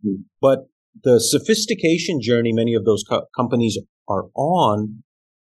[0.04, 0.24] Mm.
[0.40, 0.66] But
[1.04, 3.78] the sophistication journey many of those co- companies
[4.08, 5.02] are on,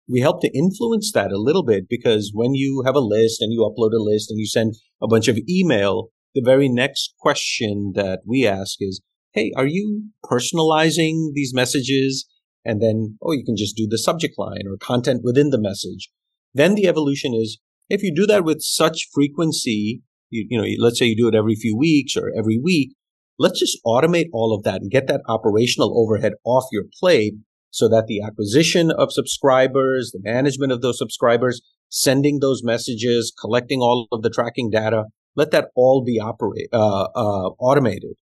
[0.09, 3.53] we help to influence that a little bit because when you have a list and
[3.53, 7.93] you upload a list and you send a bunch of email, the very next question
[7.95, 9.01] that we ask is,
[9.37, 12.27] Hey, are you personalizing these messages?
[12.65, 16.09] And then, oh, you can just do the subject line or content within the message.
[16.55, 17.59] Then the evolution is
[17.91, 21.35] if you do that with such frequency, you, you know, let's say you do it
[21.35, 22.95] every few weeks or every week,
[23.39, 27.35] let's just automate all of that and get that operational overhead off your plate
[27.71, 33.81] so that the acquisition of subscribers, the management of those subscribers, sending those messages, collecting
[33.81, 38.15] all of the tracking data, let that all be operate, uh, uh, automated.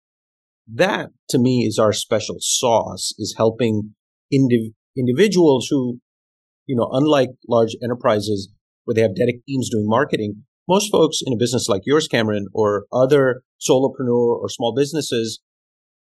[0.74, 3.94] That to me is our special sauce is helping
[4.32, 5.98] indiv- individuals who
[6.66, 8.48] you know, unlike large enterprises
[8.84, 12.46] where they have dedicated teams doing marketing, most folks in a business like yours, Cameron,
[12.54, 15.40] or other solopreneur or small businesses,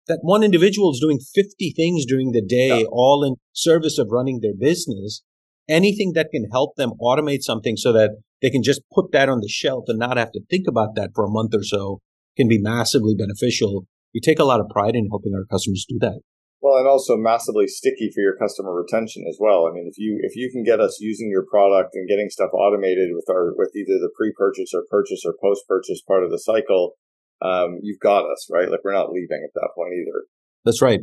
[0.07, 2.87] that one individual is doing 50 things during the day, yeah.
[2.91, 5.23] all in service of running their business.
[5.67, 8.11] Anything that can help them automate something so that
[8.43, 11.11] they can just put that on the shelf and not have to think about that
[11.15, 12.01] for a month or so
[12.37, 13.87] can be massively beneficial.
[14.15, 16.21] We take a lot of pride in helping our customers do that.
[16.65, 19.69] Well, and also massively sticky for your customer retention as well.
[19.69, 22.55] I mean, if you if you can get us using your product and getting stuff
[22.55, 26.97] automated with our with either the pre-purchase or purchase or post-purchase part of the cycle,
[27.43, 28.71] um, you've got us right.
[28.71, 30.25] Like we're not leaving at that point either.
[30.65, 31.01] That's right.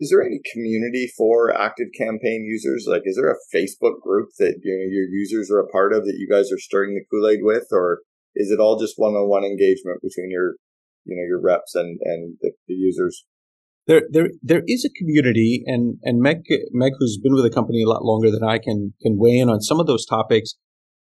[0.00, 2.86] Is there any community for active campaign users?
[2.88, 6.06] Like, is there a Facebook group that you know your users are a part of
[6.06, 8.00] that you guys are stirring the Kool Aid with, or
[8.34, 10.56] is it all just one-on-one engagement between your
[11.04, 13.24] you know your reps and and the, the users?
[13.86, 17.82] there there there is a community and and Meg Meg who's been with the company
[17.82, 20.54] a lot longer than I can can weigh in on some of those topics.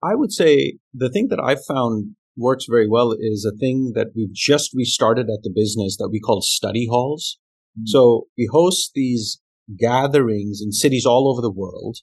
[0.02, 4.09] I would say the thing that I've found works very well is a thing that
[4.14, 7.38] we've just restarted at the business that we call study halls.
[7.78, 7.87] Mm-hmm.
[7.87, 9.40] So we host these
[9.78, 11.98] gatherings in cities all over the world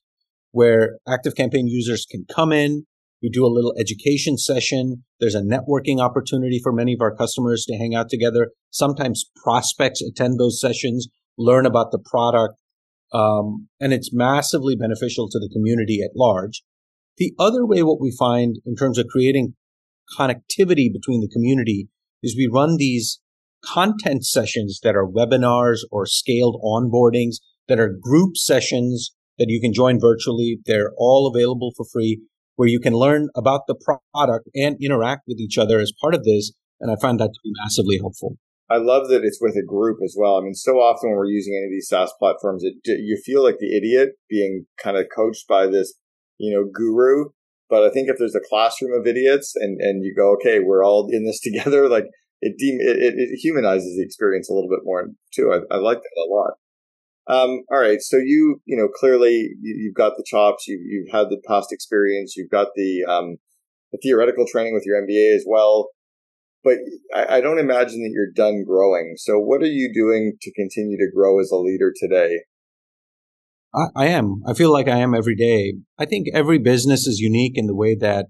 [0.51, 2.86] where active campaign users can come in.
[3.23, 5.05] We do a little education session.
[5.21, 8.51] There's a networking opportunity for many of our customers to hang out together.
[8.69, 11.07] Sometimes prospects attend those sessions,
[11.38, 12.55] learn about the product,
[13.13, 16.63] um, and it's massively beneficial to the community at large.
[17.17, 19.53] The other way, what we find in terms of creating
[20.19, 21.88] connectivity between the community
[22.21, 23.21] is we run these
[23.63, 27.36] content sessions that are webinars or scaled onboardings
[27.69, 30.59] that are group sessions that you can join virtually.
[30.65, 32.21] They're all available for free
[32.55, 36.23] where you can learn about the product and interact with each other as part of
[36.23, 36.51] this.
[36.79, 38.37] And I find that to be massively helpful.
[38.69, 40.37] I love that it's with a group as well.
[40.37, 43.43] I mean, so often when we're using any of these SaaS platforms, it, you feel
[43.43, 45.93] like the idiot being kind of coached by this,
[46.37, 47.29] you know, guru.
[47.69, 50.83] But I think if there's a classroom of idiots and, and you go, okay, we're
[50.83, 52.05] all in this together, like
[52.41, 55.51] it, de- it, it, humanizes the experience a little bit more too.
[55.51, 56.53] I, I like that a lot.
[57.27, 58.01] Um, all right.
[58.01, 60.67] So you, you know, clearly you, have got the chops.
[60.67, 62.36] You, you've had the past experience.
[62.36, 63.38] You've got the, um,
[63.91, 65.89] the theoretical training with your MBA as well.
[66.63, 66.77] But
[67.15, 69.13] I, I don't imagine that you're done growing.
[69.17, 72.39] So what are you doing to continue to grow as a leader today?
[73.73, 74.41] I, I am.
[74.47, 75.75] I feel like I am every day.
[75.97, 78.27] I think every business is unique in the way that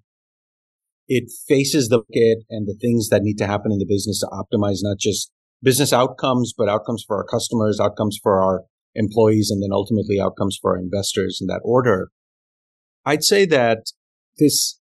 [1.08, 4.28] it faces the market and the things that need to happen in the business to
[4.28, 8.64] optimize not just business outcomes, but outcomes for our customers, outcomes for our
[8.96, 12.12] employees, and then ultimately outcomes for our investors in that order.
[13.06, 13.92] I'd say that
[14.38, 14.80] this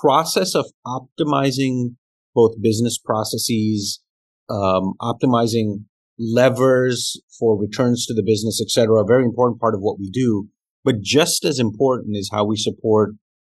[0.00, 1.96] process of optimizing
[2.34, 4.02] both business processes,
[4.50, 5.84] um, optimizing
[6.18, 10.10] levers for returns to the business, et cetera, a very important part of what we
[10.10, 10.48] do.
[10.84, 13.10] But just as important is how we support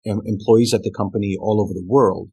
[0.09, 2.31] um, employees at the company all over the world.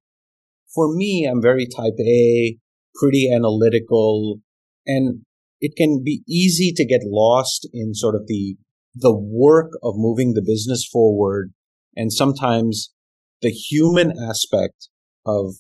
[0.75, 2.59] For me, I'm very type A,
[2.95, 4.41] pretty analytical,
[4.87, 5.23] and
[5.61, 8.57] it can be easy to get lost in sort of the
[8.95, 11.53] the work of moving the business forward
[11.95, 12.93] and sometimes
[13.43, 14.89] the human aspect
[15.27, 15.57] of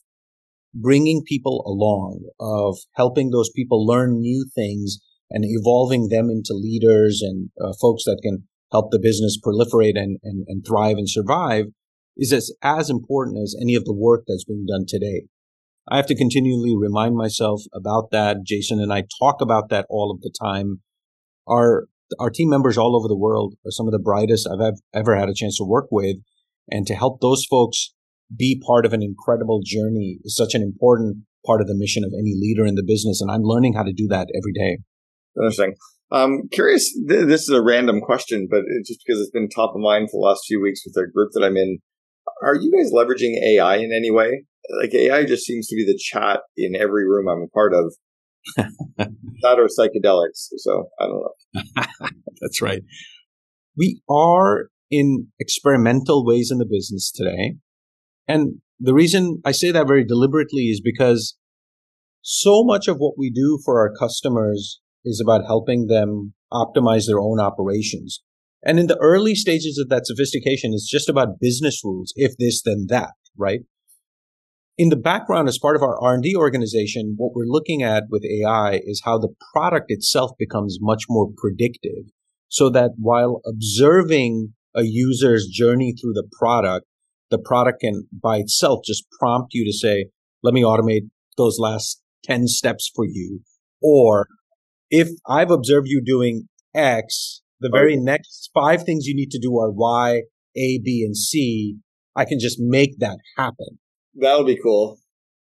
[0.75, 4.99] bringing people along of helping those people learn new things
[5.31, 10.19] and evolving them into leaders and uh, folks that can help the business proliferate and,
[10.23, 11.67] and, and thrive and survive
[12.17, 15.25] is as, as important as any of the work that's being done today.
[15.89, 18.39] I have to continually remind myself about that.
[18.45, 20.81] Jason and I talk about that all of the time.
[21.49, 21.87] Our
[22.21, 25.29] our team members all over the world are some of the brightest I've ever had
[25.29, 26.17] a chance to work with,
[26.71, 27.93] and to help those folks
[28.37, 32.13] be part of an incredible journey is such an important part of the mission of
[32.13, 33.21] any leader in the business.
[33.21, 34.79] And I'm learning how to do that every day.
[35.37, 35.75] Interesting.
[36.11, 36.93] I'm curious.
[37.09, 40.21] Th- this is a random question, but just because it's been top of mind for
[40.21, 41.79] the last few weeks with the group that I'm in,
[42.45, 44.45] are you guys leveraging AI in any way?
[44.81, 47.95] Like AI just seems to be the chat in every room I'm a part of.
[48.97, 50.49] that or psychedelics.
[50.59, 51.63] So I don't know.
[52.41, 52.83] That's right.
[53.77, 57.57] We are in experimental ways in the business today.
[58.29, 61.37] And the reason I say that very deliberately is because
[62.23, 67.21] so much of what we do for our customers is about helping them optimize their
[67.21, 68.23] own operations.
[68.65, 72.13] And in the early stages of that sophistication, it's just about business rules.
[72.17, 73.61] If this, then that, right?
[74.79, 78.81] In the background as part of our r&d organization what we're looking at with ai
[78.85, 82.05] is how the product itself becomes much more predictive
[82.49, 86.87] so that while observing a user's journey through the product
[87.31, 90.07] the product can by itself just prompt you to say
[90.43, 93.41] let me automate those last 10 steps for you
[93.83, 94.29] or
[94.91, 99.57] if i've observed you doing x the very next five things you need to do
[99.57, 100.23] are y
[100.57, 101.77] a b and c
[102.15, 103.79] i can just make that happen
[104.19, 104.99] That'll be cool.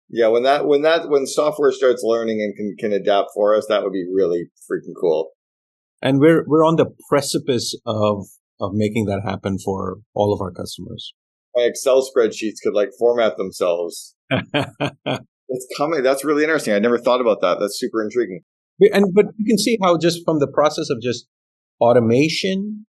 [0.09, 3.65] Yeah, when that when that when software starts learning and can can adapt for us,
[3.67, 5.31] that would be really freaking cool.
[6.01, 8.25] And we're we're on the precipice of
[8.59, 11.13] of making that happen for all of our customers.
[11.55, 14.15] My Excel spreadsheets could like format themselves.
[14.29, 16.03] it's coming.
[16.03, 16.73] That's really interesting.
[16.73, 17.57] I never thought about that.
[17.59, 18.41] That's super intriguing.
[18.79, 21.27] And but you can see how just from the process of just
[21.81, 22.85] automation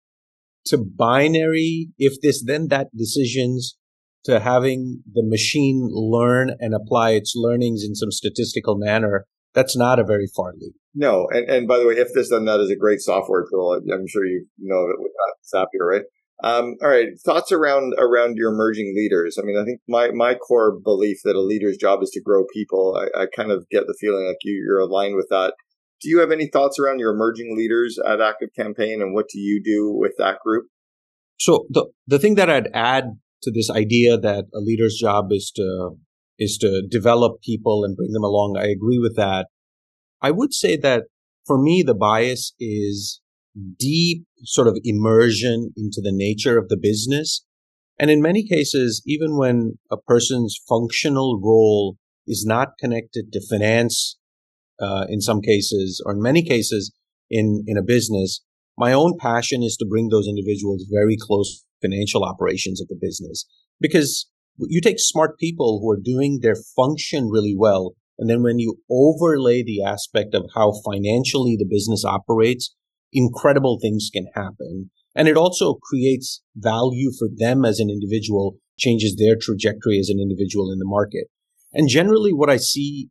[0.65, 3.77] to binary, if this then that decisions
[4.25, 9.99] to having the machine learn and apply its learnings in some statistical manner, that's not
[9.99, 10.75] a very far leap.
[10.93, 13.73] No, and, and by the way, if this then that is a great software tool.
[13.73, 15.11] I'm sure you know it with
[15.53, 16.03] Zapier, right?
[16.43, 19.37] Um, all right, thoughts around around your emerging leaders.
[19.39, 22.45] I mean, I think my my core belief that a leader's job is to grow
[22.53, 22.95] people.
[22.95, 25.53] I, I kind of get the feeling like you you're aligned with that.
[25.99, 29.39] Do you have any thoughts around your emerging leaders at Active Campaign, and what do
[29.39, 30.67] you do with that group?
[31.39, 33.05] So the the thing that I'd add
[33.43, 35.91] to this idea that a leader's job is to
[36.39, 38.57] is to develop people and bring them along.
[38.57, 39.47] I agree with that.
[40.21, 41.05] I would say that
[41.45, 43.21] for me, the bias is
[43.79, 47.43] deep sort of immersion into the nature of the business.
[47.97, 54.17] And in many cases, even when a person's functional role is not connected to finance,
[54.79, 56.91] uh, in some cases, or in many cases
[57.31, 58.43] in, in a business,
[58.77, 63.45] my own passion is to bring those individuals very close financial operations of the business
[63.79, 67.93] because you take smart people who are doing their function really well.
[68.17, 72.75] And then when you overlay the aspect of how financially the business operates,
[73.13, 74.89] incredible things can happen.
[75.15, 80.19] And it also creates value for them as an individual, changes their trajectory as an
[80.19, 81.27] individual in the market.
[81.73, 83.09] And generally what I see,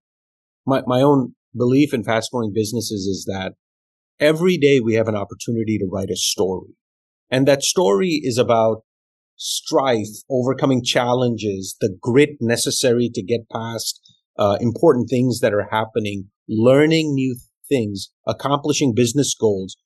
[0.67, 3.55] my, my own belief in fast growing businesses is that
[4.21, 6.75] every day we have an opportunity to write a story.
[7.31, 8.83] And that story is about
[9.37, 14.01] strife, overcoming challenges, the grit necessary to get past
[14.39, 17.37] uh, important things that are happening, learning new
[17.69, 19.77] things, accomplishing business goals.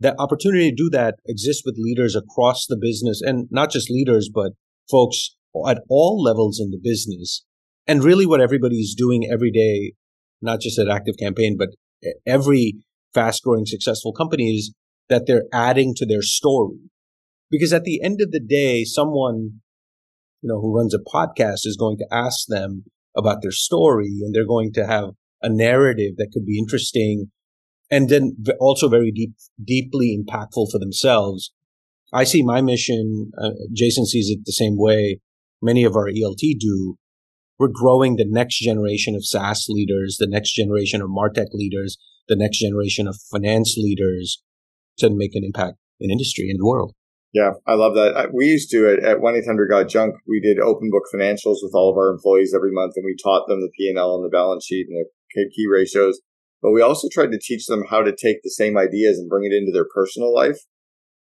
[0.00, 4.30] That opportunity to do that exists with leaders across the business and not just leaders,
[4.32, 4.52] but
[4.90, 5.36] folks
[5.68, 7.44] at all levels in the business.
[7.86, 9.94] And really what everybody is doing every day,
[10.40, 11.70] not just at Active Campaign, but
[12.26, 12.76] every
[13.12, 14.72] fast growing successful companies
[15.10, 16.78] that they're adding to their story.
[17.50, 19.60] Because at the end of the day, someone,
[20.40, 22.84] you know, who runs a podcast is going to ask them
[23.14, 25.10] about their story and they're going to have
[25.42, 27.30] a narrative that could be interesting
[27.90, 29.32] and then also very deep,
[29.62, 31.52] deeply impactful for themselves.
[32.12, 35.20] I see my mission, uh, Jason sees it the same way.
[35.60, 36.96] Many of our ELT do.
[37.58, 41.98] We're growing the next generation of SaaS leaders, the next generation of MarTech leaders,
[42.28, 44.40] the next generation of finance leaders
[45.00, 46.94] to make an impact in industry in the world.
[47.32, 48.30] Yeah, I love that.
[48.34, 51.72] We used to at, at 1 800 Got Junk, we did open book financials with
[51.74, 54.64] all of our employees every month and we taught them the P&L and the balance
[54.64, 56.20] sheet and the key ratios.
[56.60, 59.44] But we also tried to teach them how to take the same ideas and bring
[59.44, 60.58] it into their personal life.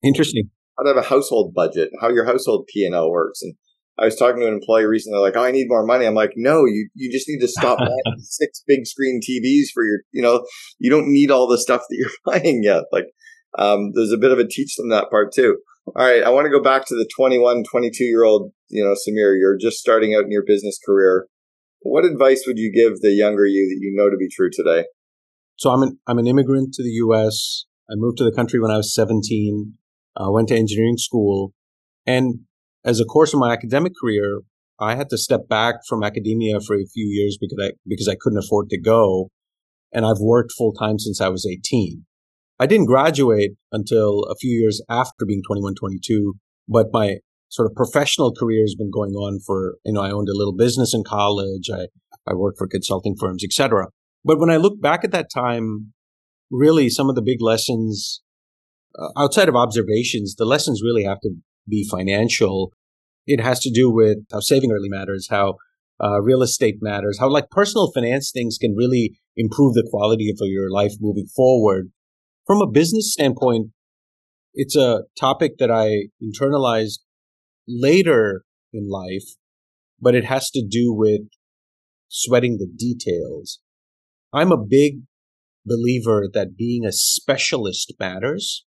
[0.03, 0.51] Interesting.
[0.77, 3.41] How to have a household budget, how your household P&L works.
[3.41, 3.55] And
[3.97, 6.05] I was talking to an employee recently, like, oh, I need more money.
[6.05, 9.83] I'm like, no, you, you just need to stop buying six big screen TVs for
[9.83, 10.45] your, you know,
[10.79, 12.83] you don't need all the stuff that you're buying yet.
[12.91, 13.05] Like,
[13.57, 15.57] um, there's a bit of a teach them that part too.
[15.87, 16.23] All right.
[16.23, 19.57] I want to go back to the 21, 22 year old, you know, Samir, you're
[19.57, 21.27] just starting out in your business career.
[21.81, 24.85] What advice would you give the younger you that you know to be true today?
[25.57, 27.65] So I'm an, I'm an immigrant to the U.S.
[27.89, 29.73] I moved to the country when I was 17,
[30.17, 31.53] I went to engineering school.
[32.05, 32.39] And
[32.83, 34.41] as a course of my academic career,
[34.79, 38.17] I had to step back from academia for a few years because I, because I
[38.19, 39.29] couldn't afford to go.
[39.93, 42.05] And I've worked full time since I was 18.
[42.59, 46.35] I didn't graduate until a few years after being 21, 22,
[46.67, 47.17] but my
[47.49, 50.55] sort of professional career has been going on for, you know, I owned a little
[50.55, 51.69] business in college.
[51.73, 51.87] I,
[52.27, 53.87] I worked for consulting firms, etc.
[54.23, 55.93] But when I look back at that time,
[56.49, 58.21] really some of the big lessons
[58.97, 61.31] uh, outside of observations, the lessons really have to
[61.67, 62.71] be financial.
[63.27, 65.55] It has to do with how saving really matters, how
[66.03, 70.37] uh, real estate matters, how like personal finance things can really improve the quality of
[70.41, 71.91] your life moving forward.
[72.45, 73.71] From a business standpoint,
[74.53, 76.99] it's a topic that I internalized
[77.67, 79.35] later in life,
[79.99, 81.21] but it has to do with
[82.07, 83.59] sweating the details.
[84.31, 85.01] I'm a big
[85.65, 88.65] believer that being a specialist matters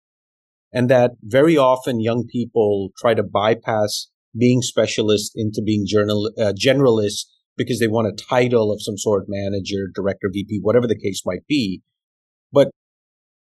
[0.73, 6.53] and that very often young people try to bypass being specialists into being journal, uh,
[6.53, 11.23] generalists because they want a title of some sort, manager, director, VP, whatever the case
[11.25, 11.83] might be.
[12.53, 12.71] But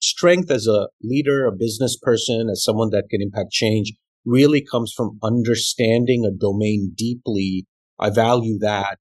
[0.01, 3.93] strength as a leader, a business person, as someone that can impact change
[4.25, 7.67] really comes from understanding a domain deeply.
[7.99, 8.99] I value that.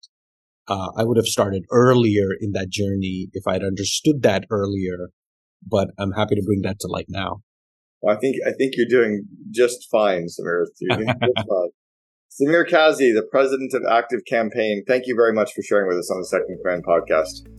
[0.68, 5.10] Uh, I would have started earlier in that journey if I'd understood that earlier,
[5.68, 7.42] but I'm happy to bring that to light now.
[8.02, 10.66] Well, I think I think you're doing just fine, Samir.
[10.80, 11.70] You're doing just fine.
[12.40, 16.12] Samir Kazi, the president of Active Campaign, thank you very much for sharing with us
[16.12, 17.59] on the Second Command podcast.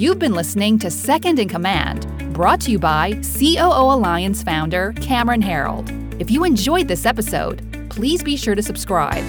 [0.00, 5.42] You've been listening to Second in Command, brought to you by COO Alliance founder Cameron
[5.42, 5.90] Herold.
[6.18, 9.22] If you enjoyed this episode, please be sure to subscribe.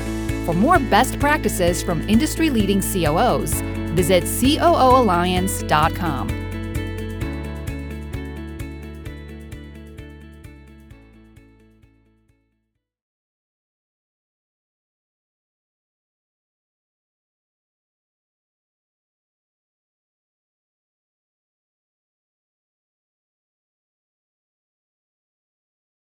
[0.45, 3.59] For more best practices from industry leading COOs,
[3.95, 6.41] visit COOalliance.com.